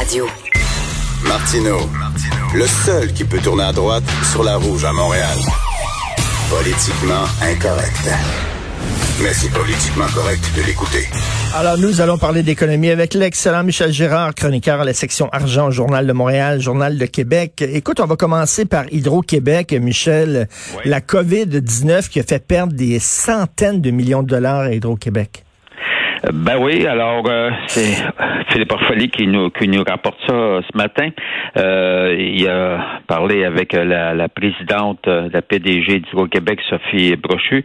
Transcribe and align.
Radio. 0.00 0.26
Martino, 1.28 1.76
le 2.54 2.66
seul 2.66 3.12
qui 3.12 3.22
peut 3.22 3.38
tourner 3.38 3.64
à 3.64 3.72
droite 3.72 4.02
sur 4.32 4.42
la 4.42 4.56
rouge 4.56 4.82
à 4.82 4.94
Montréal. 4.94 5.36
Politiquement 6.48 7.24
incorrect. 7.42 8.08
Mais 9.22 9.34
c'est 9.34 9.52
politiquement 9.52 10.06
correct 10.14 10.40
de 10.56 10.62
l'écouter. 10.62 11.06
Alors, 11.54 11.76
nous 11.76 12.00
allons 12.00 12.16
parler 12.16 12.42
d'économie 12.42 12.88
avec 12.88 13.12
l'excellent 13.12 13.62
Michel 13.62 13.92
Girard, 13.92 14.34
chroniqueur 14.34 14.80
à 14.80 14.84
la 14.86 14.94
section 14.94 15.28
argent, 15.32 15.70
Journal 15.70 16.06
de 16.06 16.14
Montréal, 16.14 16.62
Journal 16.62 16.96
de 16.96 17.04
Québec. 17.04 17.60
Écoute, 17.60 18.00
on 18.00 18.06
va 18.06 18.16
commencer 18.16 18.64
par 18.64 18.90
Hydro-Québec, 18.90 19.74
Michel. 19.74 20.48
La 20.86 21.00
COVID-19 21.00 22.08
qui 22.08 22.20
a 22.20 22.22
fait 22.22 22.42
perdre 22.42 22.72
des 22.72 23.00
centaines 23.00 23.82
de 23.82 23.90
millions 23.90 24.22
de 24.22 24.28
dollars 24.28 24.60
à 24.60 24.72
Hydro-Québec. 24.72 25.44
Ben 26.22 26.58
oui, 26.60 26.86
alors 26.86 27.24
euh, 27.28 27.50
c'est 27.66 27.96
Philippe 28.50 28.72
Orfoli 28.72 29.08
qui 29.08 29.26
nous 29.26 29.48
qui 29.48 29.68
nous 29.68 29.82
rapporte 29.82 30.18
ça 30.26 30.34
euh, 30.34 30.60
ce 30.70 30.76
matin. 30.76 31.08
Euh, 31.56 32.14
il 32.18 32.46
a 32.46 33.00
parlé 33.06 33.44
avec 33.44 33.72
la, 33.72 34.12
la 34.12 34.28
présidente, 34.28 35.06
la 35.06 35.40
PDG 35.40 36.00
d'Hydro-Québec, 36.00 36.60
Sophie 36.68 37.16
Brochu, 37.16 37.64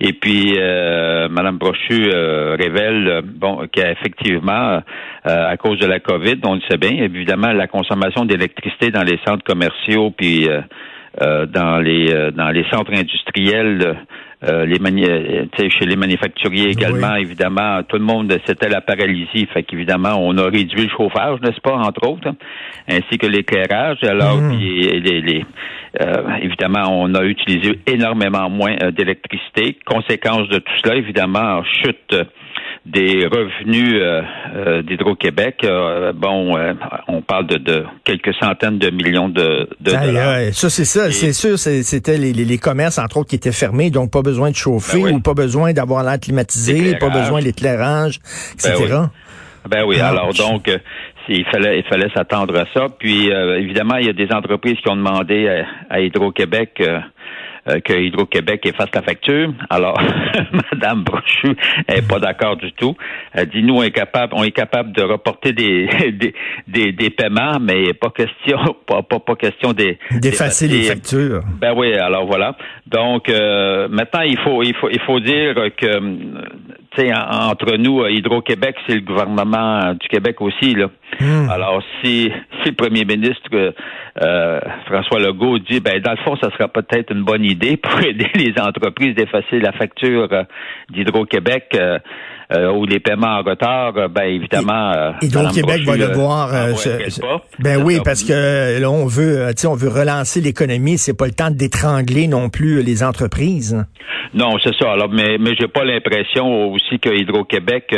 et 0.00 0.12
puis 0.12 0.54
euh, 0.58 1.28
Madame 1.30 1.56
Brochu 1.56 2.10
révèle 2.10 3.22
bon 3.24 3.66
qu'effectivement, 3.72 4.82
à 5.24 5.56
cause 5.56 5.78
de 5.78 5.86
la 5.86 5.98
COVID, 5.98 6.40
on 6.44 6.56
le 6.56 6.60
sait 6.70 6.76
bien, 6.76 6.90
évidemment, 6.90 7.52
la 7.52 7.68
consommation 7.68 8.26
d'électricité 8.26 8.90
dans 8.90 9.02
les 9.02 9.18
centres 9.26 9.44
commerciaux 9.44 10.10
puis 10.10 10.46
dans 11.20 11.78
les 11.82 12.30
dans 12.32 12.50
les 12.50 12.64
centres 12.70 12.92
industriels 12.92 13.96
euh, 14.46 14.66
les 14.66 14.78
mani 14.78 15.04
euh, 15.04 15.46
chez 15.56 15.86
les 15.86 15.96
manufacturiers 15.96 16.68
également, 16.68 17.14
évidemment, 17.14 17.82
tout 17.84 17.96
le 17.96 18.04
monde, 18.04 18.36
c'était 18.44 18.68
la 18.68 18.82
paralysie. 18.82 19.46
Fait 19.54 19.62
qu'évidemment, 19.62 20.18
on 20.20 20.36
a 20.36 20.44
réduit 20.44 20.82
le 20.82 20.90
chauffage, 20.90 21.40
n'est-ce 21.40 21.60
pas, 21.60 21.76
entre 21.76 22.06
autres, 22.06 22.28
hein, 22.28 22.36
ainsi 22.88 23.16
que 23.16 23.26
l'éclairage. 23.26 23.98
Alors, 24.02 24.36
mmh. 24.36 24.58
les, 24.58 25.44
euh, 26.02 26.22
évidemment, 26.42 26.88
on 26.90 27.14
a 27.14 27.24
utilisé 27.24 27.78
énormément 27.86 28.50
moins 28.50 28.76
d'électricité. 28.90 29.78
Conséquence 29.86 30.48
de 30.48 30.58
tout 30.58 30.72
cela, 30.82 30.96
évidemment, 30.96 31.62
chute 31.64 32.14
des 32.86 33.26
revenus 33.26 33.94
euh, 33.94 34.22
euh, 34.54 34.82
d'Hydro-Québec, 34.82 35.60
euh, 35.64 36.12
bon, 36.12 36.54
on 37.08 37.22
parle 37.22 37.46
de, 37.46 37.84
quelques 38.04 38.34
centaines 38.34 38.78
de 38.78 38.90
millions 38.90 39.28
de, 39.28 39.68
dollars. 39.80 40.52
ça, 40.52 40.68
c'est 40.68 40.84
ça. 40.84 41.10
C'est 41.10 41.32
sûr, 41.32 41.58
c'était 41.58 42.18
les, 42.18 42.58
commerces, 42.58 42.98
entre 42.98 43.18
autres, 43.18 43.30
qui 43.30 43.36
étaient 43.36 43.52
fermés, 43.52 43.90
donc 43.90 44.10
pas 44.10 44.22
besoin 44.22 44.50
de 44.50 44.56
chauffer 44.56 45.02
ben 45.02 45.14
ou 45.14 45.20
pas 45.20 45.34
besoin 45.34 45.72
d'avoir 45.72 46.02
l'air 46.04 46.20
climatisé, 46.20 46.96
pas 46.96 47.08
besoin 47.08 47.40
d'éclairage, 47.40 48.20
etc. 48.54 48.74
Ben 48.88 49.00
oui, 49.00 49.70
ben 49.70 49.84
oui. 49.86 49.96
Ah, 50.00 50.08
alors 50.08 50.34
donc, 50.34 50.70
il 51.28 51.44
fallait, 51.46 51.78
il 51.78 51.84
fallait 51.84 52.10
s'attendre 52.14 52.58
à 52.58 52.66
ça. 52.74 52.86
Puis, 52.98 53.28
évidemment, 53.28 53.96
il 53.96 54.06
y 54.06 54.10
a 54.10 54.12
des 54.12 54.30
entreprises 54.30 54.76
qui 54.82 54.90
ont 54.90 54.96
demandé 54.96 55.48
à, 55.48 55.94
à 55.94 56.00
Hydro-Québec 56.00 56.74
euh, 56.80 57.00
que 57.84 57.92
Hydro-Québec 57.92 58.66
efface 58.66 58.90
la 58.94 59.02
facture. 59.02 59.52
Alors, 59.70 59.98
Madame 60.72 61.02
Brochu 61.02 61.56
n'est 61.88 62.02
pas 62.02 62.18
d'accord 62.18 62.56
du 62.56 62.72
tout. 62.72 62.94
Elle 63.32 63.48
dit 63.48 63.62
nous 63.62 63.76
on 63.76 63.82
est 63.82 63.90
capable, 63.90 64.34
on 64.36 64.44
est 64.44 64.50
capable 64.50 64.92
de 64.92 65.02
reporter 65.02 65.52
des 65.52 65.88
des, 66.68 66.92
des, 66.92 67.10
paiements, 67.10 67.58
mais 67.60 67.94
pas 67.94 68.10
question 68.10 68.58
pas 68.86 69.02
pas, 69.02 69.18
pas 69.18 69.36
question 69.36 69.72
des 69.72 69.98
d'effacer 70.10 70.68
les 70.68 70.82
factures. 70.82 71.42
Ben 71.60 71.72
oui, 71.76 71.94
alors 71.94 72.26
voilà. 72.26 72.56
Donc 72.86 73.28
euh, 73.28 73.88
maintenant 73.88 74.22
il 74.22 74.38
faut 74.38 74.62
il 74.62 74.74
faut 74.74 74.90
il 74.90 75.00
faut 75.00 75.20
dire 75.20 75.54
que 75.76 75.98
tu 75.98 77.06
sais 77.06 77.12
entre 77.14 77.76
nous 77.76 78.06
Hydro-Québec 78.06 78.76
c'est 78.86 78.94
le 78.94 79.00
gouvernement 79.00 79.94
du 79.94 80.08
Québec 80.08 80.40
aussi 80.40 80.74
là. 80.74 80.88
Hmm. 81.20 81.48
Alors 81.50 81.82
si 82.02 82.30
si 82.62 82.70
le 82.70 82.74
premier 82.74 83.04
ministre 83.04 83.74
euh, 84.22 84.60
François 84.86 85.20
Legault 85.20 85.58
dit 85.58 85.80
ben 85.80 86.00
dans 86.00 86.12
le 86.12 86.16
fond 86.18 86.36
ça 86.42 86.50
sera 86.50 86.68
peut-être 86.68 87.12
une 87.12 87.24
bonne 87.24 87.44
idée 87.44 87.76
pour 87.76 88.00
aider 88.00 88.30
les 88.34 88.54
entreprises 88.60 89.14
d'effacer 89.14 89.58
la 89.60 89.72
facture 89.72 90.28
euh, 90.32 90.42
d'Hydro-Québec 90.90 91.66
euh, 91.74 91.98
euh, 92.52 92.72
ou 92.72 92.84
les 92.84 93.00
paiements 93.00 93.38
en 93.38 93.42
retard, 93.42 93.94
ben 94.10 94.24
évidemment. 94.24 95.14
Hydro-Québec 95.22 95.82
va 95.86 95.96
devoir. 95.96 96.50
ben 97.58 97.82
oui, 97.82 97.98
parce 98.04 98.22
que 98.22 98.80
là 98.80 98.90
on 98.90 99.06
veut, 99.06 99.46
on 99.66 99.74
veut 99.74 99.88
relancer 99.88 100.40
l'économie. 100.40 100.98
C'est 100.98 101.16
pas 101.16 101.26
le 101.26 101.32
temps 101.32 101.50
d'étrangler 101.50 102.28
non 102.28 102.50
plus 102.50 102.82
les 102.82 103.02
entreprises. 103.02 103.84
Non, 104.34 104.58
c'est 104.62 104.74
ça. 104.74 104.92
Alors, 104.92 105.08
mais 105.08 105.38
mais 105.38 105.54
j'ai 105.58 105.68
pas 105.68 105.84
l'impression 105.84 106.72
aussi 106.72 106.98
que 106.98 107.08
Hydro-Québec 107.08 107.94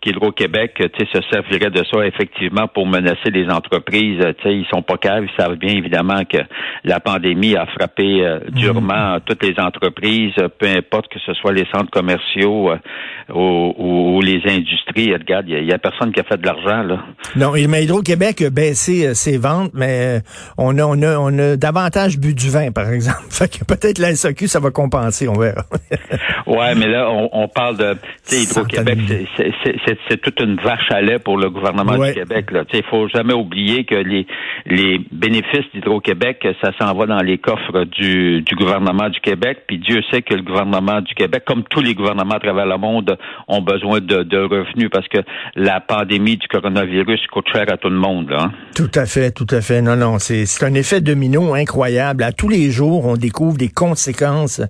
qu'Hydro-Québec, 0.00 0.74
tu 0.76 0.84
sais, 0.98 1.06
se 1.12 1.20
servirait 1.30 1.70
de 1.70 1.84
ça 1.92 2.06
effectivement 2.06 2.66
pour 2.68 2.86
menacer 2.86 3.30
les 3.32 3.48
entreprises. 3.50 4.18
Tu 4.38 4.42
sais, 4.42 4.54
ils 4.56 4.66
sont 4.72 4.82
pas 4.82 4.96
caves, 4.96 5.24
ils 5.24 5.42
savent 5.42 5.56
bien 5.56 5.74
évidemment 5.74 6.24
que 6.24 6.38
la 6.84 7.00
pandémie 7.00 7.54
a 7.56 7.66
frappé 7.66 8.24
euh, 8.24 8.40
mhm. 8.40 8.54
durement 8.54 9.18
toutes 9.24 9.42
les 9.44 9.54
entreprises, 9.58 10.34
peu 10.58 10.66
importe 10.66 11.08
que 11.08 11.18
ce 11.24 11.34
soit 11.34 11.52
les 11.52 11.66
centres 11.74 11.90
commerciaux 11.90 12.70
euh, 12.70 12.78
ou, 13.34 14.20
les 14.22 14.40
industries. 14.46 15.12
Regarde, 15.12 15.46
il 15.48 15.64
y, 15.64 15.72
a 15.72 15.78
personne 15.78 16.12
qui 16.12 16.20
a 16.20 16.24
fait 16.24 16.38
de 16.38 16.46
l'argent 16.46 16.82
là. 16.82 17.04
Non, 17.36 17.52
mais 17.68 17.84
Hydro-Québec 17.84 18.42
a 18.42 18.50
baissé 18.50 19.06
euh, 19.06 19.14
ses 19.14 19.36
ventes, 19.38 19.72
mais 19.74 20.20
on 20.56 20.78
a 20.78 20.84
on 20.84 21.02
a 21.02 21.18
on 21.18 21.38
a 21.38 21.56
davantage 21.56 22.18
bu 22.18 22.34
du 22.34 22.50
vin, 22.50 22.72
par 22.72 22.90
exemple. 22.90 23.18
Fait 23.30 23.48
que 23.48 23.64
peut-être 23.64 23.98
la 23.98 24.14
SAQ, 24.14 24.48
ça 24.48 24.60
va 24.60 24.70
compenser, 24.70 25.28
on 25.28 25.38
verra. 25.38 25.64
ouais, 26.46 26.74
mais 26.74 26.88
là, 26.88 27.10
on, 27.10 27.28
on 27.32 27.48
parle 27.48 27.76
de 27.76 27.96
Hydro-Québec, 28.32 28.98
c'est 29.36 29.89
c'est 30.08 30.20
toute 30.20 30.40
une 30.40 30.56
vache 30.56 30.90
à 30.90 31.00
lait 31.00 31.18
pour 31.18 31.38
le 31.38 31.50
gouvernement 31.50 31.96
du 31.96 32.12
Québec. 32.12 32.46
Il 32.72 32.82
faut 32.84 33.08
jamais 33.08 33.34
oublier 33.34 33.84
que 33.84 33.94
les, 33.94 34.26
les 34.66 35.00
bénéfices 35.12 35.64
d'Hydro-Québec, 35.74 36.46
ça 36.62 36.70
s'en 36.78 36.94
va 36.94 37.06
dans 37.06 37.22
les 37.22 37.38
coffres 37.38 37.84
du, 37.84 38.42
du 38.42 38.54
gouvernement 38.54 39.08
du 39.08 39.20
Québec. 39.20 39.64
Puis 39.66 39.78
Dieu 39.78 40.00
sait 40.10 40.22
que 40.22 40.34
le 40.34 40.42
gouvernement 40.42 41.00
du 41.00 41.14
Québec, 41.14 41.44
comme 41.46 41.64
tous 41.64 41.80
les 41.80 41.94
gouvernements 41.94 42.34
à 42.34 42.40
travers 42.40 42.66
le 42.66 42.78
monde, 42.78 43.16
ont 43.48 43.62
besoin 43.62 44.00
de, 44.00 44.22
de 44.22 44.38
revenus 44.38 44.90
parce 44.90 45.08
que 45.08 45.18
la 45.56 45.80
pandémie 45.80 46.36
du 46.36 46.48
coronavirus 46.48 47.20
coûte 47.32 47.46
cher 47.52 47.64
à 47.68 47.76
tout 47.76 47.90
le 47.90 47.96
monde. 47.96 48.32
Hein. 48.32 48.52
Tout 48.74 48.90
à 48.94 49.06
fait, 49.06 49.30
tout 49.30 49.46
à 49.50 49.60
fait. 49.60 49.82
Non, 49.82 49.96
non, 49.96 50.18
c'est 50.18 50.44
un 50.62 50.74
effet 50.74 51.00
domino 51.00 51.54
incroyable. 51.54 52.22
À 52.22 52.32
tous 52.32 52.48
les 52.48 52.70
jours, 52.70 53.06
on 53.06 53.16
découvre 53.16 53.56
des 53.56 53.68
conséquences 53.68 54.60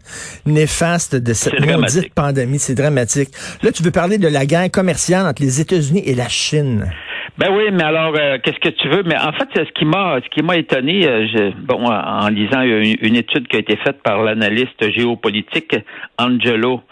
néfastes 0.46 1.16
de 1.16 1.32
cette 1.32 1.60
maudite 1.66 2.14
pandémie. 2.14 2.58
C'est 2.58 2.74
dramatique. 2.74 3.30
Là, 3.62 3.72
tu 3.72 3.82
veux 3.82 3.90
parler 3.90 4.18
de 4.18 4.28
la 4.28 4.46
guerre 4.46 4.70
commerciale 4.70 5.09
entre 5.18 5.42
les 5.42 5.60
États-Unis 5.60 6.02
et 6.06 6.14
la 6.14 6.28
Chine? 6.28 6.90
Ben 7.38 7.48
oui, 7.52 7.64
mais 7.72 7.84
alors 7.84 8.12
euh, 8.16 8.38
qu'est-ce 8.42 8.58
que 8.58 8.68
tu 8.68 8.88
veux? 8.88 9.02
Mais 9.04 9.16
en 9.16 9.32
fait, 9.32 9.48
ce 9.54 9.72
qui 9.72 9.84
m'a 9.84 10.18
ce 10.22 10.28
qui 10.28 10.42
m'a 10.42 10.56
étonné, 10.56 11.06
euh, 11.06 11.50
bon, 11.56 11.86
en 11.86 12.28
lisant 12.28 12.60
une, 12.60 13.16
étude 13.16 13.48
qui 13.48 13.56
a 13.56 13.60
été 13.60 13.76
faite 13.76 14.02
par 14.02 14.22
l'analyste 14.22 14.90
géopolitique 14.90 15.74
Angelo 16.18 16.82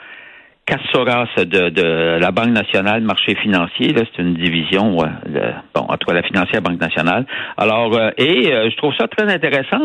Cassoras 0.64 1.28
de, 1.36 2.18
la 2.18 2.30
Banque 2.30 2.50
nationale 2.50 3.02
marché 3.02 3.34
financier, 3.34 3.94
c'est 3.94 4.22
une 4.22 4.34
division, 4.34 4.96
de, 4.96 5.40
bon, 5.74 5.86
entre 5.88 6.12
la 6.12 6.22
financière 6.22 6.62
Banque 6.62 6.80
nationale. 6.80 7.26
Alors, 7.56 7.94
euh, 7.96 8.10
et 8.16 8.44
je 8.44 8.76
trouve 8.76 8.94
ça 8.98 9.08
très 9.08 9.30
intéressant, 9.32 9.80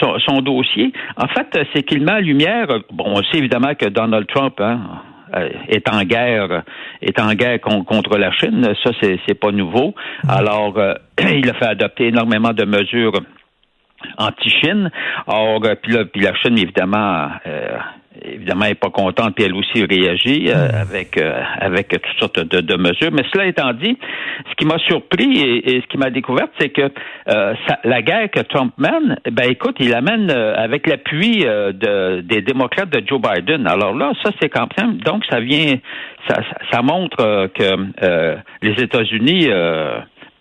son, 0.00 0.40
dossier. 0.40 0.92
En 1.16 1.28
fait, 1.28 1.46
c'est 1.72 1.82
qu'il 1.82 2.02
met 2.02 2.12
en 2.12 2.18
lumière, 2.18 2.66
bon, 2.92 3.04
on 3.06 3.22
sait 3.24 3.38
évidemment 3.38 3.74
que 3.74 3.86
Donald 3.88 4.26
Trump, 4.26 4.54
hein, 4.60 4.80
euh, 4.80 5.11
est 5.68 5.88
en 5.88 6.02
guerre 6.04 6.62
est 7.00 7.20
en 7.20 7.34
guerre 7.34 7.60
contre 7.60 8.18
la 8.18 8.32
Chine. 8.32 8.74
Ça, 8.82 8.90
c'est, 9.00 9.34
pas 9.34 9.50
nouveau. 9.50 9.94
Alors, 10.28 10.78
euh, 10.78 10.94
il 11.20 11.48
a 11.50 11.54
fait 11.54 11.66
adopter 11.66 12.08
énormément 12.08 12.52
de 12.52 12.64
mesures 12.64 13.20
anti-Chine. 14.18 14.90
Or, 15.26 15.64
euh, 15.64 15.74
puis, 15.80 15.92
là, 15.92 16.04
puis 16.04 16.22
la 16.22 16.34
Chine, 16.36 16.58
évidemment, 16.58 17.30
évidemment, 18.24 18.64
elle 18.64 18.70
n'est 18.70 18.74
pas 18.74 18.90
contente, 18.90 19.34
puis 19.34 19.44
elle 19.44 19.54
aussi 19.54 19.84
réagit 19.84 20.48
euh, 20.48 20.68
hmm. 20.68 20.74
avec 20.74 21.16
euh, 21.16 21.40
avec 21.60 21.88
toutes 21.88 22.18
sortes 22.18 22.40
de, 22.40 22.76
mesures. 22.76 23.10
Mais 23.12 23.22
cela 23.32 23.46
étant 23.46 23.72
dit, 23.72 23.96
ce 24.50 24.54
qui 24.56 24.64
m'a 24.64 24.78
surpris 24.78 25.40
et, 25.40 25.80
ce 25.80 25.86
qui 25.86 25.98
m'a 25.98 26.10
découvert, 26.10 26.48
c'est 26.58 26.70
que 26.70 26.90
euh, 27.28 27.54
la 27.84 28.02
guerre 28.02 28.30
que 28.30 28.40
Trump 28.40 28.72
mène, 28.78 29.18
ben 29.30 29.50
écoute, 29.50 29.76
il 29.80 29.94
amène 29.94 30.30
avec 30.30 30.86
l'appui 30.86 31.40
de, 31.40 32.20
des 32.20 32.42
démocrates 32.42 32.90
de 32.90 33.02
Joe 33.06 33.20
Biden. 33.20 33.66
Alors 33.66 33.94
là, 33.94 34.12
ça 34.22 34.30
c'est 34.40 34.48
quand 34.48 34.68
même, 34.78 34.98
donc 34.98 35.24
ça 35.30 35.40
vient, 35.40 35.76
ça, 36.28 36.40
ça 36.70 36.82
montre 36.82 37.50
que 37.54 37.86
les 38.62 38.82
États-Unis 38.82 39.48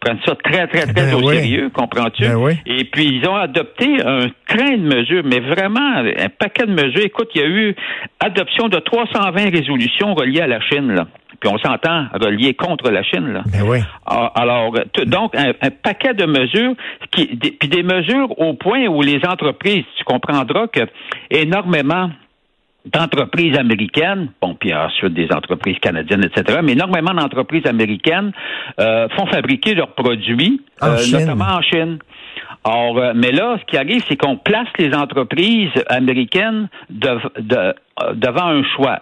prennent 0.01 0.19
ça 0.25 0.35
très, 0.43 0.67
très, 0.67 0.91
très 0.91 1.11
ben 1.11 1.13
au 1.13 1.31
sérieux, 1.31 1.69
comprends-tu? 1.73 2.23
Ben 2.23 2.57
Et 2.65 2.83
puis, 2.85 3.05
ils 3.05 3.29
ont 3.29 3.35
adopté 3.35 3.85
un 4.03 4.27
train 4.47 4.77
de 4.77 4.95
mesures, 4.95 5.23
mais 5.23 5.39
vraiment 5.39 5.97
un 5.97 6.29
paquet 6.29 6.65
de 6.65 6.73
mesures. 6.73 7.05
Écoute, 7.05 7.29
il 7.35 7.41
y 7.41 7.43
a 7.43 7.47
eu 7.47 7.75
adoption 8.19 8.67
de 8.67 8.77
320 8.77 9.51
résolutions 9.51 10.13
reliées 10.15 10.41
à 10.41 10.47
la 10.47 10.59
Chine, 10.61 10.91
là. 10.91 11.07
Puis 11.39 11.49
on 11.51 11.57
s'entend 11.57 12.05
reliées 12.13 12.53
contre 12.53 12.91
la 12.91 13.03
Chine, 13.03 13.31
là. 13.31 13.43
Ben 13.45 13.61
oui. 13.63 13.79
Alors, 14.05 14.73
donc, 15.05 15.35
un, 15.35 15.53
paquet 15.69 16.13
de 16.13 16.25
mesures, 16.25 16.73
qui, 17.11 17.27
puis 17.27 17.69
des 17.69 17.83
mesures 17.83 18.39
au 18.39 18.53
point 18.53 18.87
où 18.87 19.01
les 19.01 19.21
entreprises, 19.27 19.85
tu 19.97 20.03
comprendras 20.03 20.67
que 20.67 20.81
énormément 21.29 22.09
d'entreprises 22.85 23.57
américaines, 23.57 24.29
bon, 24.41 24.55
puis 24.55 24.73
ensuite 24.73 25.13
des 25.13 25.31
entreprises 25.31 25.77
canadiennes, 25.79 26.25
etc., 26.25 26.59
mais 26.63 26.73
énormément 26.73 27.13
d'entreprises 27.13 27.65
américaines 27.67 28.31
euh, 28.79 29.07
font 29.09 29.27
fabriquer 29.27 29.75
leurs 29.75 29.93
produits, 29.93 30.61
euh, 30.81 30.97
notamment 31.11 31.57
en 31.57 31.61
Chine. 31.61 31.99
Or, 32.63 32.97
euh, 32.97 33.13
mais 33.15 33.31
là, 33.31 33.57
ce 33.59 33.65
qui 33.65 33.77
arrive, 33.77 34.03
c'est 34.07 34.17
qu'on 34.17 34.37
place 34.37 34.67
les 34.79 34.93
entreprises 34.95 35.71
américaines 35.87 36.69
devant 36.89 38.45
un 38.45 38.63
choix. 38.75 38.99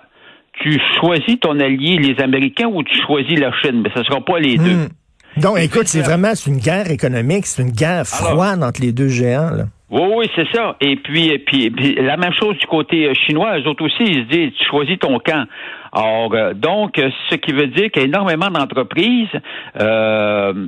Tu 0.61 0.77
choisis 0.99 1.39
ton 1.39 1.57
allié, 1.59 1.97
les 1.97 2.21
Américains, 2.21 2.67
ou 2.67 2.83
tu 2.83 2.95
choisis 3.05 3.39
la 3.39 3.51
Chine, 3.61 3.81
mais 3.81 3.91
ce 3.93 3.99
ne 3.99 4.03
sera 4.03 4.19
pas 4.19 4.39
les 4.39 4.57
deux. 4.57 4.75
Hmm. 4.75 4.89
Donc, 5.37 5.57
écoute, 5.59 5.87
c'est 5.87 6.01
vraiment 6.01 6.33
une 6.47 6.57
guerre 6.57 6.91
économique, 6.91 7.45
c'est 7.45 7.61
une 7.61 7.71
guerre 7.71 8.05
froide 8.05 8.61
entre 8.61 8.81
les 8.81 8.91
deux 8.91 9.07
géants. 9.07 9.51
Là. 9.51 9.65
Oui, 9.91 10.01
oui, 10.15 10.29
c'est 10.35 10.47
ça. 10.53 10.75
Et 10.81 10.97
puis, 10.97 11.29
et 11.29 11.39
puis, 11.39 11.69
la 11.95 12.15
même 12.15 12.33
chose 12.33 12.57
du 12.57 12.67
côté 12.67 13.07
euh, 13.07 13.13
chinois, 13.25 13.57
eux 13.59 13.67
autres 13.67 13.83
aussi, 13.83 14.03
ils 14.03 14.23
se 14.23 14.27
disent, 14.29 14.53
tu 14.53 14.65
choisis 14.65 14.99
ton 14.99 15.17
camp. 15.19 15.45
Alors, 15.91 16.31
euh, 16.33 16.53
donc, 16.53 17.01
ce 17.29 17.35
qui 17.35 17.51
veut 17.53 17.67
dire 17.67 17.89
qu'il 17.89 18.03
y 18.03 18.05
a 18.05 18.07
énormément 18.07 18.49
d'entreprises, 18.51 19.29
euh, 19.79 20.67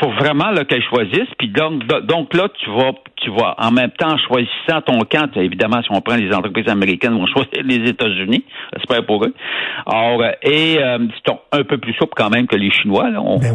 faut 0.00 0.10
vraiment 0.10 0.54
qu'elles 0.68 0.84
choisissent. 0.84 1.34
Puis 1.36 1.48
donc, 1.48 1.84
donc 2.06 2.32
là, 2.32 2.46
tu 2.60 2.70
vas, 2.70 2.92
tu 3.16 3.30
vas 3.30 3.56
en 3.58 3.72
même 3.72 3.90
temps 3.90 4.16
choisissant 4.28 4.80
ton 4.86 5.00
camp. 5.00 5.36
Évidemment, 5.36 5.82
si 5.82 5.88
on 5.90 6.00
prend 6.00 6.14
les 6.14 6.32
entreprises 6.32 6.68
américaines, 6.68 7.18
vont 7.18 7.26
choisir 7.26 7.64
les 7.64 7.90
États-Unis. 7.90 8.44
J'espère 8.76 9.04
pour 9.04 9.24
eux. 9.24 9.34
Alors, 9.84 10.22
et 10.44 10.78
c'est 10.78 11.32
un 11.50 11.64
peu 11.64 11.78
plus 11.78 11.92
souple 11.94 12.12
quand 12.16 12.30
même 12.30 12.46
que 12.46 12.54
les 12.54 12.70
Chinois. 12.70 13.10
Là. 13.10 13.20
On, 13.20 13.38
ben 13.38 13.52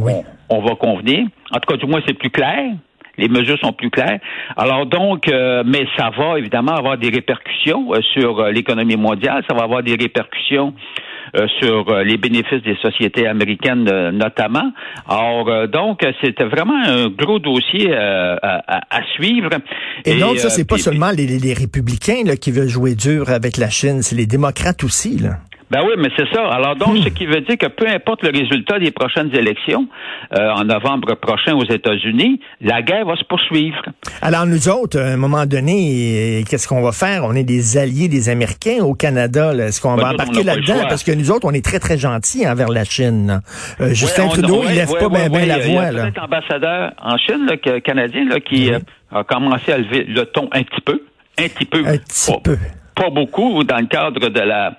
on, 0.49 0.57
on 0.57 0.61
va 0.61 0.75
convenir. 0.75 1.25
En 1.51 1.59
tout 1.59 1.71
cas, 1.71 1.77
du 1.77 1.85
moins, 1.85 2.01
c'est 2.05 2.13
plus 2.13 2.31
clair 2.31 2.73
les 3.17 3.27
mesures 3.27 3.57
sont 3.59 3.73
plus 3.73 3.89
claires. 3.89 4.19
Alors 4.57 4.85
donc, 4.85 5.27
euh, 5.27 5.63
mais 5.65 5.85
ça 5.97 6.11
va 6.17 6.37
évidemment 6.37 6.73
avoir 6.73 6.97
des 6.97 7.09
répercussions 7.09 7.93
euh, 7.93 8.01
sur 8.13 8.39
euh, 8.39 8.51
l'économie 8.51 8.97
mondiale, 8.97 9.43
ça 9.49 9.55
va 9.55 9.63
avoir 9.63 9.83
des 9.83 9.95
répercussions 9.95 10.73
sur 11.59 11.93
les 12.05 12.15
bénéfices 12.15 12.61
des 12.61 12.77
sociétés 12.81 13.27
américaines 13.27 13.83
notamment. 14.11 14.71
Alors 15.09 15.67
donc, 15.67 16.05
c'était 16.23 16.45
vraiment 16.45 16.81
un 16.85 17.09
gros 17.09 17.39
dossier 17.39 17.93
à, 17.93 19.01
suivre. 19.15 19.49
Et, 20.05 20.17
donc, 20.17 20.37
ça, 20.37 20.49
c'est 20.49 20.67
pas 20.67 20.77
seulement 20.77 21.11
les, 21.11 21.25
les 21.25 21.53
républicains 21.53 22.21
là, 22.25 22.37
qui 22.37 22.51
veulent 22.51 22.69
jouer 22.69 22.95
dur 22.95 23.29
avec 23.29 23.57
la 23.57 23.69
Chine, 23.69 24.01
c'est 24.01 24.15
les 24.15 24.27
démocrates 24.27 24.83
aussi. 24.85 25.17
Là. 25.17 25.39
Ben 25.71 25.81
oui, 25.83 25.93
mais 25.97 26.09
c'est 26.15 26.31
ça. 26.31 26.47
Alors 26.47 26.75
donc, 26.75 26.97
ce 26.97 27.09
qui 27.09 27.25
veut 27.25 27.41
dire 27.41 27.57
que 27.57 27.65
peu 27.65 27.87
importe 27.87 28.21
le 28.23 28.29
résultat 28.29 28.77
des 28.77 28.91
prochaines 28.91 29.35
élections 29.35 29.87
euh, 30.33 30.51
en 30.51 30.63
novembre 30.63 31.15
prochain 31.15 31.55
aux 31.55 31.65
États-Unis, 31.65 32.39
la 32.61 32.83
guerre 32.83 33.05
va 33.05 33.15
se 33.15 33.23
poursuivre. 33.23 33.81
Alors 34.21 34.45
nous 34.45 34.69
autres, 34.69 34.99
à 34.99 35.13
un 35.13 35.17
moment 35.17 35.45
donné, 35.47 36.43
qu'est-ce 36.47 36.67
qu'on 36.67 36.83
va 36.83 36.91
faire? 36.91 37.23
On 37.23 37.33
est 37.33 37.43
des 37.43 37.77
alliés 37.77 38.07
des 38.07 38.29
Américains 38.29 38.83
au 38.83 38.93
Canada. 38.93 39.53
Est-ce 39.55 39.81
qu'on 39.81 39.95
va 39.95 40.11
embarquer 40.11 40.43
là-dedans? 40.43 40.85
Parce 40.87 41.03
que 41.03 41.11
nous 41.11 41.31
autres, 41.31 41.47
on 41.47 41.53
est 41.53 41.65
très 41.65 41.79
très 41.79 41.97
gentils 41.97 42.47
envers 42.47 42.69
la 42.69 42.83
Chine. 42.83 43.41
Euh, 43.81 43.89
Justin 43.89 44.27
Trudeau, 44.27 44.63
il 44.69 44.75
lève 44.75 44.91
pas 44.91 45.09
bien 45.09 45.45
la 45.45 45.59
voix. 45.59 45.85
Il 45.91 45.97
y 45.97 45.99
a 45.99 46.03
un 46.05 46.23
ambassadeur 46.23 46.91
en 47.01 47.17
Chine, 47.17 47.47
là, 47.47 47.57
canadien, 47.81 48.25
là, 48.29 48.39
qui 48.39 48.71
euh, 48.71 48.79
a 49.11 49.23
commencé 49.23 49.71
à 49.71 49.79
lever 49.79 50.03
le 50.03 50.25
ton 50.25 50.47
un 50.51 50.61
petit 50.61 50.81
peu, 50.81 51.01
un 51.39 51.47
petit 51.47 51.65
peu, 51.65 51.83
un 51.85 51.97
petit 51.97 52.31
peu, 52.43 52.57
pas 52.95 53.09
beaucoup, 53.09 53.63
dans 53.63 53.77
le 53.77 53.87
cadre 53.87 54.29
de 54.29 54.39
la 54.39 54.77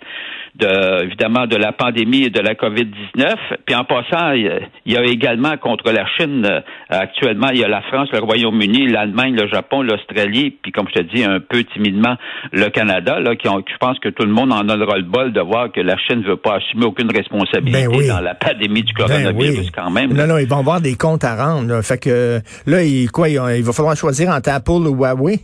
de, 0.59 1.05
évidemment 1.05 1.47
de 1.47 1.57
la 1.57 1.73
pandémie 1.73 2.25
et 2.25 2.31
de 2.31 2.41
la 2.41 2.55
COVID-19. 2.55 3.35
Puis 3.65 3.75
en 3.75 3.85
passant, 3.85 4.33
il 4.33 4.67
y 4.87 4.97
a 4.97 5.05
également 5.05 5.57
contre 5.57 5.91
la 5.93 6.07
Chine, 6.17 6.47
euh, 6.47 6.61
actuellement, 6.89 7.49
il 7.51 7.61
y 7.61 7.65
a 7.65 7.69
la 7.69 7.83
France, 7.83 8.09
le 8.13 8.21
Royaume-Uni, 8.21 8.89
l'Allemagne, 8.89 9.35
le 9.35 9.49
Japon, 9.49 9.83
l'Australie, 9.83 10.57
puis 10.63 10.73
comme 10.73 10.87
je 10.89 11.01
te 11.01 11.15
dis, 11.15 11.25
un 11.25 11.41
peu 11.41 11.65
timidement, 11.65 12.17
le 12.53 12.69
Canada, 12.69 13.21
là, 13.21 13.37
qui 13.37 13.49
ont, 13.49 13.63
je 13.67 13.77
pense 13.79 13.99
que 13.99 14.09
tout 14.09 14.25
le 14.25 14.33
monde 14.33 14.53
en 14.53 14.69
a 14.69 14.77
le 14.77 15.03
bol 15.03 15.33
de 15.33 15.41
voir 15.41 15.71
que 15.73 15.81
la 15.81 15.97
Chine 15.99 16.21
ne 16.21 16.29
veut 16.29 16.37
pas 16.37 16.57
assumer 16.57 16.87
aucune 16.87 17.11
responsabilité 17.11 17.87
ben 17.89 18.09
dans 18.09 18.21
la 18.21 18.35
pandémie 18.35 18.83
du 18.83 18.93
ben 18.95 19.07
coronavirus 19.07 19.71
quand 19.71 19.91
même. 19.91 20.13
Non, 20.13 20.27
non, 20.27 20.39
ils 20.39 20.49
vont 20.49 20.59
avoir 20.59 20.81
des 20.81 20.97
comptes 20.97 21.25
à 21.25 21.37
rendre. 21.37 21.83
Fait 21.83 21.99
que 21.99 22.41
là, 22.67 22.83
il, 22.83 23.11
quoi, 23.11 23.29
il 23.29 23.63
va 23.63 23.73
falloir 23.73 23.97
choisir 23.97 24.31
entre 24.31 24.51
Apple 24.51 24.71
ou 24.71 24.95
Huawei? 24.95 25.41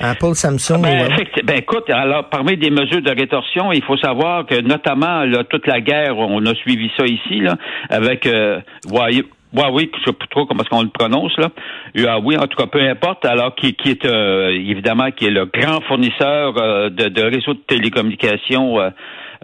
Apple, 0.00 0.34
Samsung. 0.34 0.82
Ben, 0.82 1.08
ben, 1.44 1.56
écoute, 1.56 1.90
alors 1.90 2.28
parmi 2.28 2.56
des 2.56 2.70
mesures 2.70 3.02
de 3.02 3.10
rétorsion, 3.10 3.72
il 3.72 3.82
faut 3.82 3.96
savoir 3.96 4.46
que 4.46 4.60
notamment 4.60 5.24
là, 5.24 5.44
toute 5.44 5.66
la 5.66 5.80
guerre, 5.80 6.16
on 6.18 6.44
a 6.46 6.54
suivi 6.54 6.90
ça 6.96 7.04
ici 7.04 7.40
là, 7.40 7.56
avec 7.90 8.26
euh, 8.26 8.60
Huawei. 8.90 9.24
Huawei, 9.54 9.90
je 9.98 10.04
sais 10.04 10.12
pas 10.12 10.26
trop 10.30 10.46
comment 10.46 10.62
est-ce 10.62 10.68
qu'on 10.68 10.82
le 10.82 10.90
prononce 10.90 11.36
là. 11.38 11.48
Huawei, 11.94 12.36
en 12.36 12.46
tout 12.46 12.56
cas, 12.56 12.66
peu 12.66 12.80
importe. 12.80 13.24
Alors, 13.24 13.54
qui, 13.54 13.74
qui 13.74 13.90
est 13.90 14.04
euh, 14.04 14.50
évidemment 14.50 15.10
qui 15.10 15.26
est 15.26 15.30
le 15.30 15.46
grand 15.46 15.80
fournisseur 15.82 16.54
euh, 16.58 16.90
de, 16.90 17.08
de 17.08 17.22
réseaux 17.22 17.54
de 17.54 17.62
télécommunications 17.66 18.78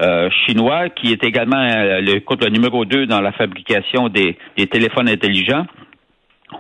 euh, 0.00 0.28
chinois, 0.46 0.90
qui 0.90 1.12
est 1.12 1.24
également 1.24 1.56
le, 1.56 2.20
le 2.20 2.50
numéro 2.50 2.84
2 2.84 3.06
dans 3.06 3.20
la 3.20 3.32
fabrication 3.32 4.08
des 4.08 4.36
téléphones 4.70 5.08
intelligents 5.08 5.66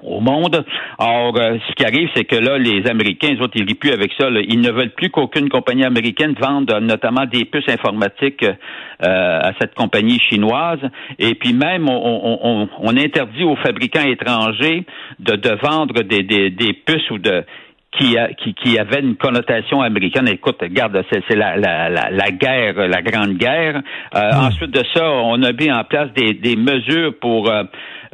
au 0.02 0.20
monde. 0.20 0.64
Or, 0.98 1.36
euh, 1.36 1.58
ce 1.68 1.72
qui 1.74 1.84
arrive, 1.84 2.08
c'est 2.14 2.24
que 2.24 2.36
là, 2.36 2.58
les 2.58 2.86
Américains, 2.88 3.28
les 3.34 3.40
autres, 3.40 3.54
ils 3.56 3.64
rient 3.64 3.74
plus 3.74 3.92
avec 3.92 4.12
ça. 4.18 4.28
Ils 4.30 4.60
ne 4.60 4.70
veulent 4.70 4.94
plus 4.94 5.10
qu'aucune 5.10 5.48
compagnie 5.48 5.84
américaine 5.84 6.34
vende 6.38 6.70
euh, 6.72 6.80
notamment 6.80 7.26
des 7.26 7.44
puces 7.44 7.68
informatiques 7.68 8.44
euh, 8.44 8.54
à 9.00 9.52
cette 9.60 9.74
compagnie 9.74 10.20
chinoise. 10.20 10.80
Et 11.18 11.34
puis 11.34 11.52
même, 11.52 11.88
on, 11.88 12.96
interdit 12.96 13.42
aux 13.42 13.56
fabricants 13.56 14.06
étrangers 14.06 14.84
de, 15.18 15.34
de 15.34 15.50
vendre 15.62 16.02
des, 16.02 16.22
des, 16.22 16.50
des 16.50 16.72
puces 16.72 17.10
ou 17.10 17.18
de 17.18 17.44
qui, 17.98 18.16
qui, 18.42 18.54
qui 18.54 18.78
avait 18.78 19.00
une 19.00 19.16
connotation 19.16 19.80
américaine. 19.80 20.28
Écoute, 20.28 20.58
regarde, 20.60 21.04
c'est 21.10 21.36
la, 21.36 21.56
la, 21.56 21.88
la, 21.88 22.30
guerre, 22.30 22.88
la 22.88 23.02
grande 23.02 23.36
guerre. 23.36 23.82
Hmm. 24.12 24.46
Ensuite 24.46 24.70
de 24.70 24.82
ça, 24.94 25.08
on 25.10 25.42
a 25.42 25.52
mis 25.52 25.70
en 25.70 25.84
place 25.84 26.10
des, 26.14 26.34
des 26.34 26.56
mesures 26.56 27.14
pour 27.20 27.50
euh, 27.50 27.64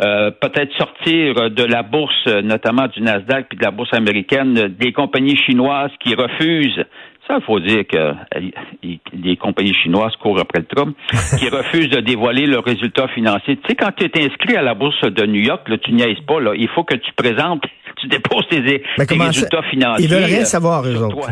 peut-être 0.00 0.72
sortir 0.78 1.50
de 1.50 1.64
la 1.64 1.82
bourse, 1.82 2.26
notamment 2.26 2.86
du 2.88 3.02
Nasdaq 3.02 3.48
puis 3.48 3.58
de 3.58 3.64
la 3.64 3.70
bourse 3.70 3.92
américaine, 3.92 4.54
des 4.78 4.92
compagnies 4.92 5.36
chinoises 5.36 5.90
qui 6.02 6.14
refusent 6.14 6.84
ça, 7.30 7.38
il 7.38 7.44
faut 7.44 7.60
dire 7.60 7.84
que 7.86 8.14
les 9.12 9.36
compagnies 9.36 9.74
chinoises 9.74 10.16
courent 10.20 10.40
après 10.40 10.60
le 10.60 10.66
Trump, 10.66 10.96
qui 11.38 11.48
refusent 11.48 11.90
de 11.90 12.00
dévoiler 12.00 12.46
leurs 12.46 12.64
résultats 12.64 13.08
financiers. 13.08 13.56
Tu 13.56 13.62
sais, 13.68 13.74
quand 13.76 13.92
tu 13.96 14.04
es 14.04 14.24
inscrit 14.24 14.56
à 14.56 14.62
la 14.62 14.74
bourse 14.74 15.00
de 15.02 15.26
New 15.26 15.40
York, 15.40 15.68
là, 15.68 15.78
tu 15.78 15.92
niaises 15.92 16.20
pas, 16.26 16.40
là, 16.40 16.52
il 16.56 16.68
faut 16.68 16.82
que 16.82 16.96
tu 16.96 17.12
présentes, 17.12 17.62
tu 18.00 18.08
déposes 18.08 18.46
tes, 18.48 18.82
résultats 18.98 19.62
financiers. 19.70 20.06
Ils 20.06 20.10
veulent 20.10 20.24
rien 20.24 20.44
savoir, 20.44 20.84
eux 20.84 21.02
autres. 21.02 21.28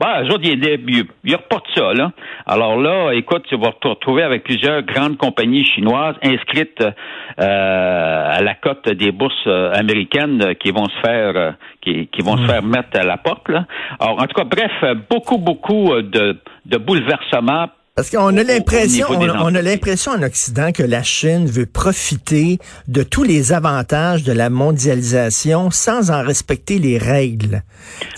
Ben, 0.00 0.22
eux 0.22 0.32
autres, 0.32 0.44
ils, 0.44 1.06
ils 1.24 1.36
reportent 1.36 1.68
ça, 1.74 1.92
là. 1.92 2.12
Alors 2.46 2.80
là, 2.80 3.12
écoute, 3.12 3.44
tu 3.48 3.56
vas 3.58 3.72
te 3.72 3.86
retrouver 3.86 4.22
avec 4.22 4.44
plusieurs 4.44 4.80
grandes 4.82 5.18
compagnies 5.18 5.64
chinoises 5.66 6.16
inscrites 6.22 6.82
euh, 6.82 8.30
à 8.36 8.40
la 8.40 8.54
cote 8.54 8.88
des 8.88 9.12
bourses 9.12 9.34
euh, 9.46 9.72
américaines 9.74 10.54
qui 10.58 10.70
vont 10.70 10.86
se 10.86 10.98
faire 11.04 11.36
euh, 11.36 11.52
qui, 11.82 12.08
vont 12.22 12.38
se 12.38 12.46
faire 12.46 12.62
mettre 12.62 12.98
à 12.98 13.04
la 13.04 13.18
porte. 13.18 13.48
Là. 13.50 13.66
Alors, 13.98 14.22
en 14.22 14.26
tout 14.26 14.40
cas, 14.40 14.44
bref, 14.44 14.72
beaucoup, 15.10 15.36
beaucoup 15.36 15.92
de, 16.00 16.38
de 16.64 16.76
bouleversements 16.78 17.66
parce 18.00 18.08
qu'on 18.08 18.34
a 18.34 18.42
l'impression, 18.42 19.08
on, 19.10 19.54
a 19.54 19.60
l'impression 19.60 20.12
en 20.12 20.22
Occident 20.22 20.72
que 20.72 20.82
la 20.82 21.02
Chine 21.02 21.44
veut 21.44 21.66
profiter 21.66 22.56
de 22.88 23.02
tous 23.02 23.24
les 23.24 23.52
avantages 23.52 24.22
de 24.22 24.32
la 24.32 24.48
mondialisation 24.48 25.70
sans 25.70 26.10
en 26.10 26.22
respecter 26.22 26.78
les 26.78 26.96
règles. 26.96 27.60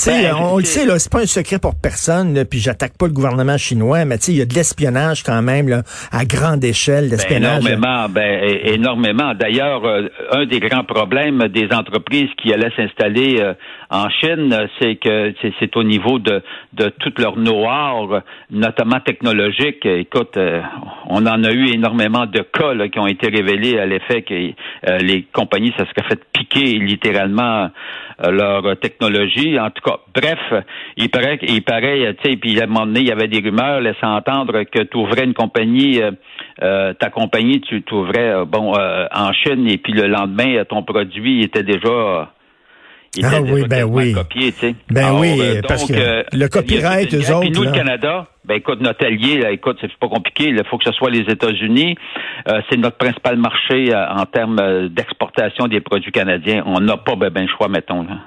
Ben, 0.07 0.35
on, 0.39 0.59
le 0.59 0.65
sait 0.65 0.87
là, 0.87 1.01
c'est 1.01 1.11
pas 1.11 1.23
un 1.23 1.27
secret 1.27 1.59
pour 1.59 1.75
personne. 1.75 2.45
puis 2.45 2.61
j'attaque 2.61 2.97
pas 2.97 3.07
le 3.07 3.13
gouvernement 3.13 3.59
chinois, 3.59 4.05
mais 4.05 4.15
il 4.29 4.37
y 4.37 4.41
a 4.41 4.45
de 4.45 4.55
l'espionnage 4.55 5.25
quand 5.25 5.43
même 5.43 5.69
là, 5.69 5.83
à 6.13 6.25
grande 6.25 6.63
échelle, 6.63 7.07
ben, 7.07 7.17
l'espionnage. 7.17 7.67
énormément, 7.67 8.09
ben, 8.09 8.41
énormément. 8.65 9.35
D'ailleurs, 9.35 9.85
euh, 9.85 10.07
un 10.31 10.47
des 10.47 10.61
grands 10.61 10.85
problèmes 10.85 11.49
des 11.49 11.69
entreprises 11.73 12.31
qui 12.41 12.53
allaient 12.53 12.73
s'installer 12.77 13.41
euh, 13.41 13.55
en 13.93 14.09
Chine, 14.09 14.69
c'est 14.81 14.97
que 14.97 15.35
c'est 15.61 15.77
au 15.77 15.85
niveau 15.85 16.19
de, 16.19 16.43
de 16.73 16.89
tout 16.89 17.13
leur 17.19 17.35
know-how, 17.35 18.21
notamment 18.51 19.01
technologique. 19.01 19.85
Écoute, 19.85 20.39
euh, 20.39 20.63
on 21.09 21.27
en 21.27 21.45
a 21.45 21.53
eu 21.53 21.67
énormément 21.75 22.25
de 22.25 22.39
cas 22.39 22.89
qui 22.89 22.99
ont 22.99 23.07
été 23.07 23.29
révélés 23.29 23.79
à 23.79 23.85
l'effet 23.85 24.23
que 24.23 24.33
euh, 24.33 24.99
les 24.99 25.25
compagnies, 25.25 25.75
ça 25.77 25.85
serait 25.85 26.09
fait 26.09 26.25
piquer 26.33 26.79
littéralement 26.79 27.69
euh, 28.25 28.31
leur 28.31 28.81
technologie. 28.81 29.61
En 29.61 29.69
tout 29.69 29.83
cas, 29.85 29.99
bref, 30.15 30.65
il 30.97 31.11
paraît, 31.11 31.39
il 31.43 31.63
paraît, 31.63 32.17
tu 32.23 32.31
sais, 32.31 32.37
puis 32.39 32.59
à 32.61 32.65
un 32.65 32.69
moment 32.69 32.87
donné, 32.87 33.01
il 33.01 33.09
y 33.09 33.13
avait 33.13 33.29
des 33.29 33.41
rumeurs 33.41 33.83
laissant 33.83 34.17
entendre 34.17 34.63
que 34.63 34.85
tu 34.85 34.97
ouvrais 34.97 35.25
une 35.25 35.35
compagnie, 35.35 36.01
ta 36.59 37.11
compagnie, 37.11 37.61
tu 37.61 37.83
t'ouvrais, 37.83 38.47
bon, 38.47 38.73
en 38.73 39.33
Chine, 39.35 39.69
et 39.69 39.77
puis 39.77 39.93
le 39.93 40.07
lendemain, 40.07 40.65
ton 40.65 40.83
produit 40.83 41.43
était 41.43 41.63
déjà 41.63 42.31
ah 43.23 43.41
oui, 43.43 43.65
ben 43.69 43.85
oui. 43.85 44.15
Ben 44.91 45.19
oui, 45.19 45.39
euh, 45.41 45.61
parce 45.67 45.85
que 45.85 45.93
euh, 45.93 46.23
le 46.33 46.49
copyright, 46.49 47.13
eux 47.15 47.35
autres. 47.35 47.51
nous, 47.51 47.63
le 47.63 47.73
Canada, 47.73 48.27
ben 48.45 48.57
écoute, 48.57 48.81
notre 48.81 49.07
allié, 49.07 49.39
là, 49.39 49.51
écoute, 49.51 49.79
c'est 49.81 49.93
pas 49.97 50.09
compliqué. 50.09 50.49
Il 50.49 50.61
faut 50.69 50.79
que 50.79 50.85
ce 50.85 50.93
soit 50.93 51.11
les 51.11 51.21
États-Unis. 51.21 51.97
Euh, 52.49 52.61
c'est 52.69 52.77
notre 52.77 52.97
principal 52.97 53.37
marché 53.37 53.95
en 53.95 54.27
termes 54.27 54.89
d'exportation 54.89 55.69
des 55.69 55.81
produits 55.81 56.13
canadiens. 56.13 56.63
On 56.67 56.81
n'a 56.81 56.97
pas 56.97 57.15
ben, 57.15 57.31
ben 57.31 57.47
choix, 57.49 57.69
mettons. 57.69 58.03
Là. 58.03 58.19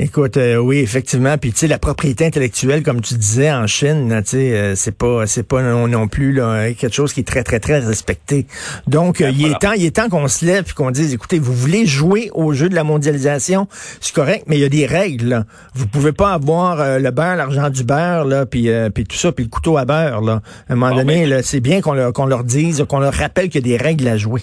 Écoute, 0.00 0.36
euh, 0.36 0.58
oui, 0.58 0.78
effectivement. 0.78 1.36
Puis 1.38 1.50
tu 1.50 1.58
sais, 1.58 1.66
la 1.66 1.80
propriété 1.80 2.24
intellectuelle, 2.24 2.84
comme 2.84 3.00
tu 3.00 3.14
disais 3.14 3.50
en 3.50 3.66
Chine, 3.66 4.16
tu 4.22 4.30
sais, 4.30 4.56
euh, 4.56 4.74
c'est 4.76 4.96
pas, 4.96 5.26
c'est 5.26 5.42
pas 5.42 5.60
non, 5.60 6.06
plus 6.06 6.32
là, 6.32 6.72
quelque 6.72 6.94
chose 6.94 7.12
qui 7.12 7.20
est 7.20 7.26
très, 7.26 7.42
très, 7.42 7.58
très 7.58 7.80
respecté. 7.80 8.46
Donc, 8.86 9.20
euh, 9.20 9.24
ben, 9.26 9.34
il 9.36 9.46
est 9.46 9.58
temps, 9.58 9.72
il 9.72 9.84
est 9.84 9.96
temps 9.96 10.08
qu'on 10.08 10.28
se 10.28 10.46
lève 10.46 10.66
et 10.70 10.72
qu'on 10.72 10.92
dise, 10.92 11.12
écoutez, 11.14 11.40
vous 11.40 11.52
voulez 11.52 11.84
jouer 11.84 12.30
au 12.32 12.52
jeu 12.52 12.68
de 12.68 12.76
la 12.76 12.84
mondialisation, 12.84 13.66
c'est 14.00 14.14
correct, 14.14 14.44
mais 14.46 14.56
il 14.56 14.60
y 14.60 14.64
a 14.64 14.68
des 14.68 14.86
règles. 14.86 15.30
Là. 15.30 15.44
Vous 15.74 15.88
pouvez 15.88 16.12
pas 16.12 16.32
avoir 16.32 17.00
le 17.00 17.10
beurre, 17.10 17.34
l'argent 17.34 17.68
du 17.68 17.82
beurre, 17.82 18.24
là, 18.24 18.46
puis, 18.46 18.70
puis 18.94 19.04
tout 19.04 19.16
ça, 19.16 19.32
puis 19.32 19.46
le 19.46 19.50
couteau 19.58 19.76
à 19.76 19.84
beurre. 19.84 20.20
Là. 20.20 20.40
À 20.68 20.72
un 20.72 20.76
moment 20.76 20.94
donné, 20.94 21.26
ben, 21.26 21.42
c'est 21.42 21.60
bien 21.60 21.80
qu'on 21.80 21.94
leur, 21.94 22.44
dise, 22.44 22.84
qu'on 22.88 23.00
leur 23.00 23.14
rappelle 23.14 23.48
qu'il 23.48 23.66
y 23.66 23.74
a 23.74 23.78
des 23.78 23.82
règles 23.82 24.08
à 24.08 24.16
jouer. 24.16 24.42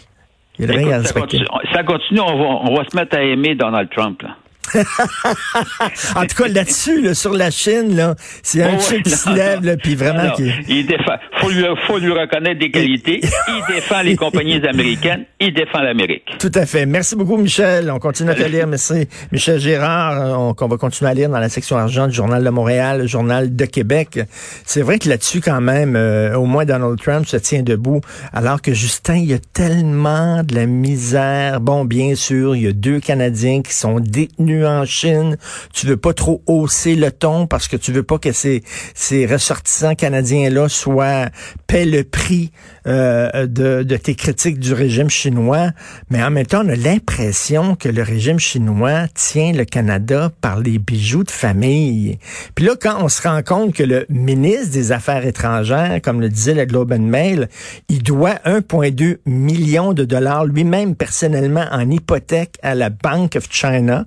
Il 0.57 0.65
y 0.65 0.69
a 0.69 0.71
des 0.71 0.77
règles 0.77 0.93
à 0.93 0.97
respecter. 0.99 1.39
Ça 1.39 1.45
continue, 1.45 1.73
ça 1.73 1.83
continue 1.83 2.19
on, 2.19 2.37
va, 2.37 2.71
on 2.71 2.75
va 2.75 2.83
se 2.89 2.95
mettre 2.95 3.17
à 3.17 3.21
aimer 3.21 3.55
Donald 3.55 3.89
Trump. 3.89 4.21
Là. 4.21 4.35
en 6.15 6.25
tout 6.25 6.43
cas, 6.43 6.47
là-dessus, 6.47 7.13
sur 7.13 7.33
la 7.33 7.51
Chine, 7.51 7.95
là, 7.95 8.15
c'est 8.43 8.63
un 8.63 8.73
oh, 8.77 8.93
qui 9.03 9.09
se 9.09 9.29
lève, 9.29 9.77
puis 9.77 9.95
vraiment 9.95 10.31
qui... 10.31 10.51
Il 10.67 10.85
défend. 10.85 11.17
Faut 11.45 11.51
lui, 11.51 11.63
faut 11.85 11.99
lui 11.99 12.11
reconnaître 12.11 12.59
des 12.59 12.71
qualités. 12.71 13.21
il 13.21 13.75
défend 13.75 14.01
les 14.01 14.15
compagnies 14.15 14.65
américaines. 14.67 15.25
Il 15.39 15.53
défend 15.53 15.79
l'Amérique. 15.79 16.35
Tout 16.39 16.51
à 16.55 16.65
fait. 16.65 16.87
Merci 16.87 17.15
beaucoup, 17.15 17.37
Michel. 17.37 17.91
On 17.91 17.99
continue 17.99 18.31
à 18.31 18.33
te 18.33 18.41
lire. 18.41 18.65
Merci. 18.65 19.07
Michel 19.31 19.59
Gérard, 19.59 20.39
on, 20.39 20.67
va 20.67 20.77
continuer 20.77 21.11
à 21.11 21.13
lire 21.13 21.29
dans 21.29 21.37
la 21.37 21.49
section 21.49 21.77
argent 21.77 22.07
du 22.07 22.15
Journal 22.15 22.43
de 22.43 22.49
Montréal, 22.49 23.01
le 23.01 23.07
Journal 23.07 23.55
de 23.55 23.65
Québec. 23.65 24.21
C'est 24.65 24.81
vrai 24.81 24.97
que 24.97 25.07
là-dessus, 25.07 25.39
quand 25.39 25.61
même, 25.61 25.95
euh, 25.95 26.35
au 26.35 26.45
moins 26.45 26.65
Donald 26.65 26.99
Trump 26.99 27.27
se 27.27 27.37
tient 27.37 27.61
debout, 27.61 28.01
alors 28.33 28.59
que 28.59 28.73
Justin, 28.73 29.17
il 29.17 29.25
y 29.25 29.33
a 29.33 29.39
tellement 29.53 30.41
de 30.41 30.55
la 30.55 30.65
misère. 30.65 31.61
Bon, 31.61 31.85
bien 31.85 32.15
sûr, 32.15 32.55
il 32.55 32.63
y 32.63 32.67
a 32.67 32.71
deux 32.71 32.99
Canadiens 32.99 33.61
qui 33.61 33.73
sont 33.75 33.99
détenus 33.99 34.65
en 34.65 34.85
Chine. 34.85 35.37
Tu 35.75 35.85
veux 35.85 35.97
pas 35.97 36.13
trop 36.13 36.41
hausser 36.47 36.95
le 36.95 37.11
ton 37.11 37.45
parce 37.45 37.67
que 37.67 37.77
tu 37.77 37.91
veux 37.91 38.03
pas 38.03 38.17
que 38.17 38.31
ces, 38.31 38.63
ces 38.95 39.27
ressortissants 39.27 39.93
canadiens-là 39.93 40.69
soient 40.69 41.27
paient 41.67 41.85
le 41.85 42.03
prix 42.03 42.51
euh, 42.87 43.47
de, 43.47 43.83
de 43.83 43.97
tes 43.97 44.15
critiques 44.15 44.59
du 44.59 44.73
régime 44.73 45.09
chinois. 45.09 45.71
Mais 46.09 46.23
en 46.23 46.31
même 46.31 46.45
temps, 46.45 46.63
on 46.65 46.69
a 46.69 46.75
l'impression 46.75 47.75
que 47.75 47.89
le 47.89 48.03
régime 48.03 48.39
chinois 48.39 49.07
tient 49.13 49.53
le 49.53 49.65
Canada 49.65 50.31
par 50.41 50.59
les 50.59 50.77
bijoux 50.77 51.23
de 51.23 51.31
famille. 51.31 52.19
Puis 52.53 52.65
là, 52.65 52.73
quand 52.79 53.03
on 53.03 53.09
se 53.09 53.27
rend 53.27 53.41
compte 53.41 53.73
que 53.73 53.83
le 53.83 54.05
ministre 54.09 54.71
des 54.71 54.91
Affaires 54.91 55.25
étrangères, 55.25 55.99
comme 56.03 56.21
le 56.21 56.29
disait 56.29 56.53
le 56.53 56.65
Globe 56.65 56.91
and 56.93 56.99
Mail, 56.99 57.49
il 57.89 58.03
doit 58.03 58.35
1,2 58.45 59.17
million 59.25 59.93
de 59.93 60.05
dollars 60.05 60.45
lui-même 60.45 60.95
personnellement 60.95 61.65
en 61.71 61.89
hypothèque 61.89 62.57
à 62.61 62.75
la 62.75 62.89
Bank 62.89 63.35
of 63.35 63.47
China. 63.49 64.05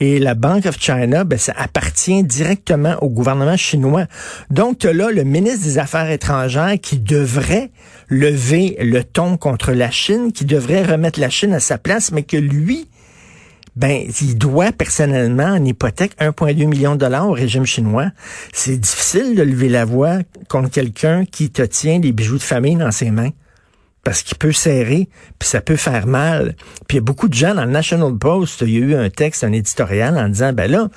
Et 0.00 0.18
la 0.18 0.34
Bank 0.34 0.66
of 0.66 0.78
China, 0.78 1.24
ben, 1.24 1.38
ça 1.38 1.52
appartient 1.56 2.22
directement 2.24 2.96
au 3.02 3.08
gouvernement 3.08 3.56
chinois. 3.56 4.06
Donc, 4.50 4.84
là, 4.84 5.10
le 5.10 5.24
ministre 5.24 5.64
des 5.64 5.78
Affaires 5.78 6.10
étrangères 6.10 6.57
qui 6.80 6.98
devrait 6.98 7.70
lever 8.08 8.76
le 8.80 9.04
ton 9.04 9.36
contre 9.36 9.72
la 9.72 9.90
Chine, 9.90 10.32
qui 10.32 10.44
devrait 10.44 10.84
remettre 10.84 11.20
la 11.20 11.30
Chine 11.30 11.52
à 11.52 11.60
sa 11.60 11.78
place, 11.78 12.10
mais 12.12 12.22
que 12.22 12.36
lui, 12.36 12.88
ben, 13.76 14.02
il 14.20 14.36
doit 14.36 14.72
personnellement 14.72 15.44
en 15.44 15.64
hypothèque 15.64 16.16
1,2 16.18 16.66
million 16.66 16.94
de 16.94 17.00
dollars 17.00 17.28
au 17.28 17.32
régime 17.32 17.64
chinois. 17.64 18.10
C'est 18.52 18.76
difficile 18.76 19.36
de 19.36 19.42
lever 19.42 19.68
la 19.68 19.84
voix 19.84 20.18
contre 20.48 20.70
quelqu'un 20.70 21.24
qui 21.24 21.50
te 21.50 21.62
tient 21.62 22.00
des 22.00 22.12
bijoux 22.12 22.38
de 22.38 22.42
famille 22.42 22.76
dans 22.76 22.90
ses 22.90 23.10
mains 23.10 23.30
parce 24.08 24.22
qu'il 24.22 24.38
peut 24.38 24.52
serrer, 24.52 25.06
puis 25.38 25.46
ça 25.46 25.60
peut 25.60 25.76
faire 25.76 26.06
mal. 26.06 26.54
Puis 26.86 26.96
il 26.96 27.00
y 27.00 27.02
a 27.02 27.02
beaucoup 27.02 27.28
de 27.28 27.34
gens 27.34 27.54
dans 27.54 27.66
le 27.66 27.70
National 27.70 28.16
Post, 28.16 28.62
il 28.62 28.70
y 28.70 28.76
a 28.76 28.80
eu 28.80 28.94
un 28.94 29.10
texte, 29.10 29.44
un 29.44 29.52
éditorial 29.52 30.16
en 30.16 30.30
disant, 30.30 30.54
ben 30.54 30.70
là, 30.70 30.88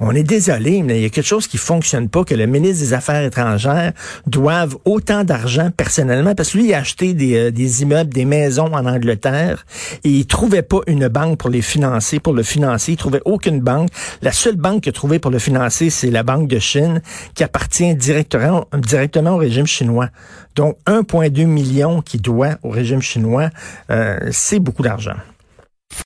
on 0.00 0.14
est 0.14 0.22
désolé, 0.22 0.82
mais 0.82 0.98
il 0.98 1.02
y 1.02 1.06
a 1.06 1.08
quelque 1.08 1.24
chose 1.24 1.46
qui 1.46 1.56
fonctionne 1.56 2.10
pas, 2.10 2.24
que 2.24 2.34
le 2.34 2.44
ministre 2.44 2.84
des 2.84 2.92
Affaires 2.92 3.22
étrangères 3.22 3.94
doive 4.26 4.76
autant 4.84 5.24
d'argent 5.24 5.70
personnellement, 5.74 6.34
parce 6.34 6.50
que 6.50 6.58
lui, 6.58 6.66
il 6.66 6.74
a 6.74 6.80
acheté 6.80 7.14
des, 7.14 7.36
euh, 7.38 7.50
des 7.50 7.80
immeubles, 7.80 8.12
des 8.12 8.26
maisons 8.26 8.70
en 8.74 8.84
Angleterre, 8.84 9.64
et 10.04 10.10
il 10.10 10.26
trouvait 10.26 10.60
pas 10.60 10.80
une 10.88 11.08
banque 11.08 11.38
pour 11.38 11.48
les 11.48 11.62
financer, 11.62 12.20
pour 12.20 12.34
le 12.34 12.42
financer, 12.42 12.92
il 12.92 12.96
trouvait 12.98 13.22
aucune 13.24 13.60
banque. 13.60 13.88
La 14.20 14.32
seule 14.32 14.56
banque 14.56 14.82
qu'il 14.82 14.90
a 14.90 14.92
trouvée 14.92 15.20
pour 15.20 15.30
le 15.30 15.38
financer, 15.38 15.88
c'est 15.88 16.10
la 16.10 16.22
Banque 16.22 16.48
de 16.48 16.58
Chine, 16.58 17.00
qui 17.34 17.44
appartient 17.44 17.94
directement, 17.94 18.66
directement 18.76 19.36
au 19.36 19.38
régime 19.38 19.66
chinois. 19.66 20.10
Donc, 20.58 20.76
1,2 20.86 21.46
million 21.46 22.02
qui 22.02 22.18
doit 22.18 22.58
au 22.64 22.70
régime 22.70 23.00
chinois, 23.00 23.50
euh, 23.92 24.18
c'est 24.32 24.58
beaucoup 24.58 24.82
d'argent. 24.82 25.14